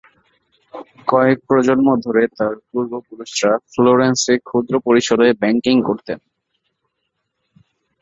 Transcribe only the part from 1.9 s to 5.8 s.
ধরে তার পূর্বপুরুষরা ফ্লোরেন্সে ক্ষুদ্র পরিসরে ব্যাংকিং